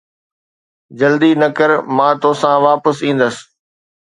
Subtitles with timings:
[0.99, 3.35] جلدي نه ڪر، مان توسان واپس ايندس